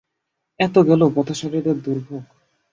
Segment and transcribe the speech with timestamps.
[0.59, 2.23] এত গেল পথচারীদের দুর্ভোগ।